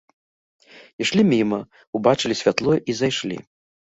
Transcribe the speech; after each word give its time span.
Ішлі 1.03 1.23
міма, 1.33 1.59
убачылі 1.99 2.39
святло 2.43 2.73
і 2.79 2.91
зайшлі. 3.03 3.37